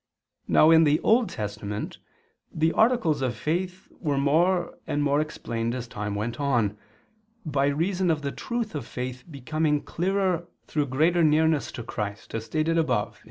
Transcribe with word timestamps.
Now, 0.47 0.71
in 0.71 0.83
the 0.83 0.99
Old 1.01 1.29
Testament, 1.29 1.99
the 2.51 2.71
articles 2.73 3.21
of 3.21 3.37
faith 3.37 3.87
were 3.99 4.17
more 4.17 4.75
and 4.87 5.03
more 5.03 5.21
explained 5.21 5.75
as 5.75 5.87
time 5.87 6.15
went 6.15 6.39
on, 6.39 6.75
by 7.45 7.67
reason 7.67 8.09
of 8.09 8.23
the 8.23 8.31
truth 8.31 8.73
of 8.73 8.87
faith 8.87 9.23
becoming 9.29 9.83
clearer 9.83 10.47
through 10.65 10.87
greater 10.87 11.23
nearness 11.23 11.71
to 11.73 11.83
Christ, 11.83 12.33
as 12.33 12.45
stated 12.45 12.79
above 12.79 13.17
(A. 13.17 13.19